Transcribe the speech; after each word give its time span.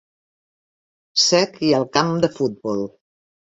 Sec 1.25 1.61
i 1.69 1.71
al 1.81 1.87
camp 1.99 2.11
de 2.25 2.33
futbol. 2.41 2.85